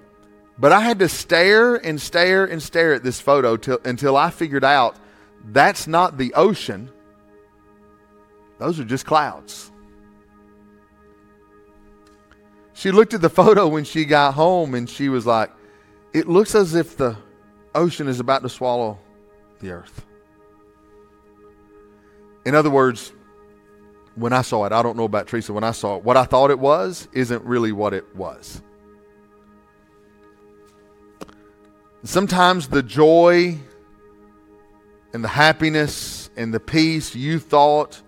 [0.59, 4.31] But I had to stare and stare and stare at this photo till, until I
[4.31, 4.97] figured out
[5.45, 6.91] that's not the ocean,
[8.59, 9.73] those are just clouds.
[12.73, 15.51] She looked at the photo when she got home and she was like,
[16.13, 17.17] It looks as if the
[17.75, 18.99] ocean is about to swallow
[19.61, 20.05] the earth.
[22.45, 23.13] In other words,
[24.15, 26.25] when I saw it, I don't know about Teresa, when I saw it, what I
[26.25, 28.63] thought it was isn't really what it was.
[32.05, 33.59] Sometimes the joy
[35.15, 38.03] and the happiness and the peace you thought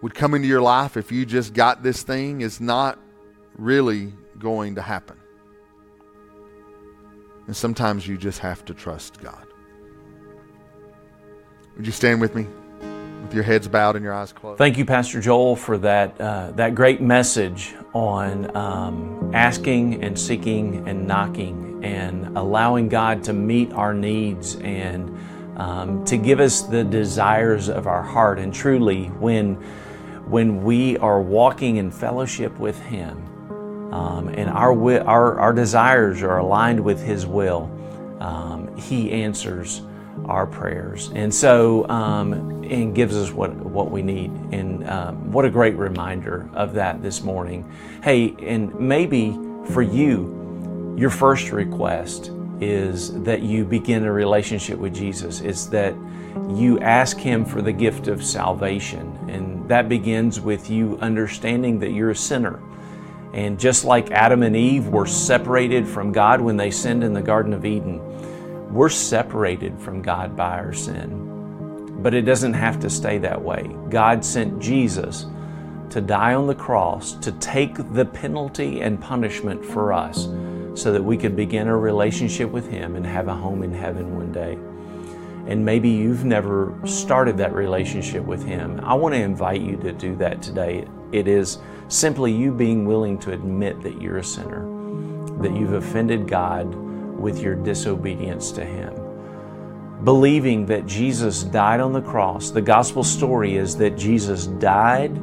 [0.00, 2.98] would come into your life if you just got this thing is not
[3.58, 5.18] really going to happen.
[7.46, 9.46] And sometimes you just have to trust God.
[11.76, 12.46] Would you stand with me?
[13.22, 14.56] With your heads bowed and your eyes closed.
[14.56, 20.88] Thank you, Pastor Joel, for that, uh, that great message on um, asking and seeking
[20.88, 25.16] and knocking and allowing God to meet our needs and
[25.56, 28.38] um, to give us the desires of our heart.
[28.38, 29.54] And truly, when,
[30.26, 36.38] when we are walking in fellowship with Him um, and our, our, our desires are
[36.38, 37.70] aligned with His will,
[38.20, 39.82] um, He answers
[40.26, 41.10] our prayers.
[41.14, 44.30] And so, um, and gives us what, what we need.
[44.52, 47.70] And um, what a great reminder of that this morning.
[48.02, 50.39] Hey, and maybe for you,
[51.00, 52.30] your first request
[52.60, 55.40] is that you begin a relationship with Jesus.
[55.40, 55.94] It's that
[56.50, 59.18] you ask Him for the gift of salvation.
[59.26, 62.60] And that begins with you understanding that you're a sinner.
[63.32, 67.22] And just like Adam and Eve were separated from God when they sinned in the
[67.22, 72.02] Garden of Eden, we're separated from God by our sin.
[72.02, 73.74] But it doesn't have to stay that way.
[73.88, 75.24] God sent Jesus
[75.88, 80.28] to die on the cross to take the penalty and punishment for us
[80.74, 84.16] so that we could begin a relationship with Him and have a home in heaven
[84.16, 84.58] one day.
[85.46, 88.80] And maybe you've never started that relationship with Him.
[88.84, 90.86] I want to invite you to do that today.
[91.12, 91.58] It is
[91.88, 94.62] simply you being willing to admit that you're a sinner,
[95.42, 96.72] that you've offended God
[97.18, 98.94] with your disobedience to Him.
[100.04, 102.50] Believing that Jesus died on the cross.
[102.50, 105.14] The gospel story is that Jesus died,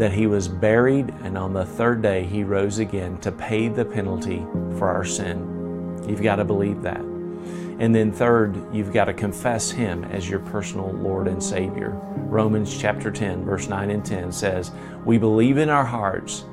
[0.00, 3.84] that He was buried, and on the third day He rose again to pay the
[3.84, 4.46] penalty
[4.78, 6.04] for our sin.
[6.08, 7.00] You've got to believe that.
[7.00, 11.90] And then, third, you've got to confess Him as your personal Lord and Savior.
[12.16, 14.70] Romans chapter 10, verse 9 and 10 says,
[15.04, 16.44] We believe in our hearts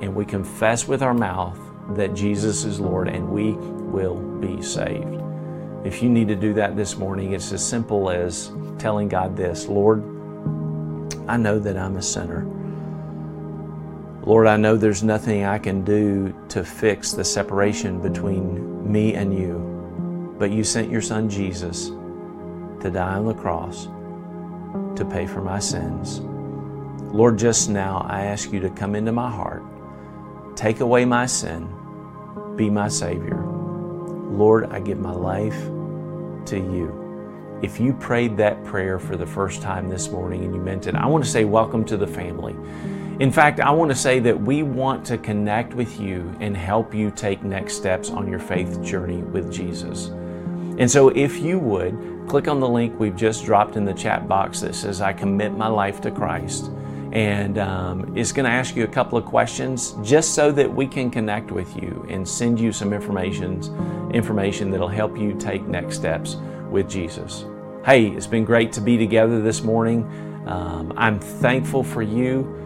[0.00, 1.58] and we confess with our mouth
[1.96, 5.22] that Jesus is Lord and we will be saved.
[5.84, 9.68] If you need to do that this morning, it's as simple as telling God this
[9.68, 10.02] Lord,
[11.28, 12.55] I know that I'm a sinner.
[14.26, 19.32] Lord, I know there's nothing I can do to fix the separation between me and
[19.32, 21.90] you, but you sent your son Jesus
[22.80, 23.86] to die on the cross
[24.96, 26.18] to pay for my sins.
[27.14, 29.62] Lord, just now I ask you to come into my heart,
[30.56, 31.72] take away my sin,
[32.56, 33.44] be my Savior.
[33.46, 35.66] Lord, I give my life
[36.46, 37.60] to you.
[37.62, 40.96] If you prayed that prayer for the first time this morning and you meant it,
[40.96, 42.56] I want to say welcome to the family.
[43.18, 46.94] In fact, I want to say that we want to connect with you and help
[46.94, 50.08] you take next steps on your faith journey with Jesus.
[50.78, 54.28] And so, if you would, click on the link we've just dropped in the chat
[54.28, 56.70] box that says, I commit my life to Christ.
[57.12, 60.86] And um, it's going to ask you a couple of questions just so that we
[60.86, 63.62] can connect with you and send you some information,
[64.12, 66.36] information that'll help you take next steps
[66.70, 67.46] with Jesus.
[67.86, 70.04] Hey, it's been great to be together this morning.
[70.46, 72.65] Um, I'm thankful for you.